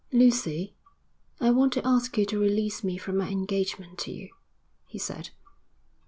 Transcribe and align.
'Lucy, 0.11 0.73
I 1.39 1.51
want 1.51 1.73
to 1.73 1.87
ask 1.87 2.17
you 2.17 2.25
to 2.25 2.39
release 2.39 2.83
me 2.83 2.97
from 2.97 3.17
my 3.17 3.29
engagement 3.29 3.99
to 3.99 4.11
you,' 4.11 4.29
he 4.87 4.97
said. 4.97 5.29